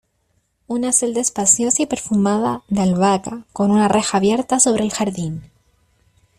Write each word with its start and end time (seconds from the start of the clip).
una 0.65 0.91
celda 0.93 1.21
espaciosa 1.21 1.83
y 1.83 1.85
perfumada 1.85 2.63
de 2.69 2.81
albahaca, 2.81 3.45
con 3.53 3.69
una 3.69 3.87
reja 3.87 4.17
abierta 4.17 4.59
sobre 4.59 4.83
el 4.83 4.89
jardín, 4.91 5.43